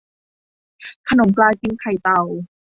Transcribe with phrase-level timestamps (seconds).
[1.09, 2.21] ขนมปลากิมไข่เต่า